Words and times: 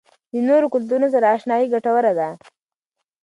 د 0.33 0.35
نورو 0.47 0.67
کلتورونو 0.73 1.07
سره 1.13 1.31
آشنايي 1.35 1.67
ګټوره 1.73 2.11
ده. 2.19 2.29